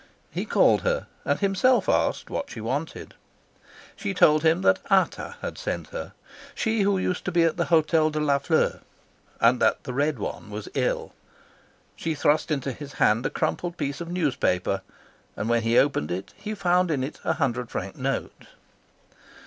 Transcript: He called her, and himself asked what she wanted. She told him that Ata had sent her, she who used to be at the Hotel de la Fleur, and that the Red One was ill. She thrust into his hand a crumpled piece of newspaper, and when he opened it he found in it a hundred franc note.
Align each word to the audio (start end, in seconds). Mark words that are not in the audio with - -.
He 0.31 0.45
called 0.45 0.81
her, 0.81 1.05
and 1.25 1.39
himself 1.39 1.87
asked 1.87 2.31
what 2.31 2.49
she 2.49 2.59
wanted. 2.59 3.13
She 3.95 4.15
told 4.15 4.41
him 4.41 4.63
that 4.63 4.79
Ata 4.89 5.35
had 5.43 5.59
sent 5.59 5.89
her, 5.89 6.13
she 6.55 6.81
who 6.81 6.97
used 6.97 7.23
to 7.25 7.31
be 7.31 7.43
at 7.43 7.55
the 7.55 7.65
Hotel 7.65 8.09
de 8.09 8.19
la 8.19 8.39
Fleur, 8.39 8.79
and 9.39 9.59
that 9.59 9.83
the 9.83 9.93
Red 9.93 10.17
One 10.17 10.49
was 10.49 10.67
ill. 10.73 11.13
She 11.95 12.15
thrust 12.15 12.49
into 12.49 12.71
his 12.71 12.93
hand 12.93 13.27
a 13.27 13.29
crumpled 13.29 13.77
piece 13.77 14.01
of 14.01 14.09
newspaper, 14.09 14.81
and 15.35 15.47
when 15.47 15.61
he 15.61 15.77
opened 15.77 16.09
it 16.09 16.33
he 16.35 16.55
found 16.55 16.89
in 16.89 17.03
it 17.03 17.19
a 17.23 17.33
hundred 17.33 17.69
franc 17.69 17.95
note. 17.95 18.47